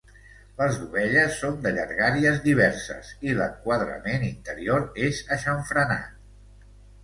Les 0.61 0.77
dovelles 0.83 1.35
són 1.41 1.59
de 1.65 1.73
llargàries 1.75 2.41
diverses, 2.47 3.13
i 3.29 3.37
l'enquadrament 3.43 4.27
interior 4.33 4.89
és 5.11 5.23
aixamfranat. 5.41 6.21